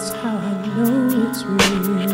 That's 0.00 0.12
how 0.22 0.34
I 0.34 0.52
know 0.66 1.28
it's 1.28 1.44
real. 1.44 2.09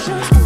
Precious. 0.00 0.39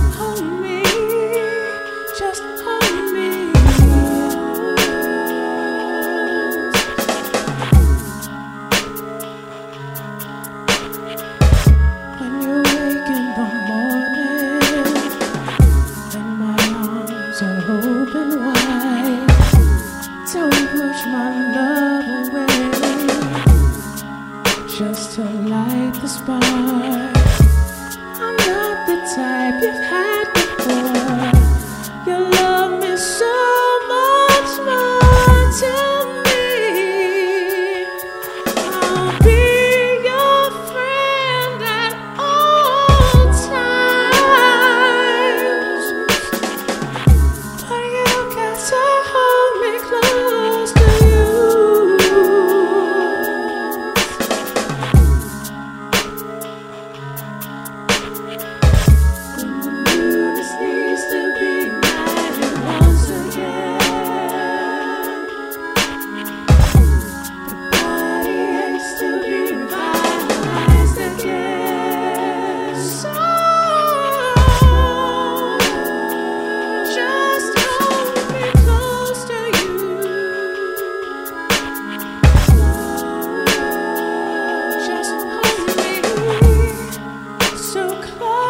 to 87.91 88.03
come. 88.03 88.44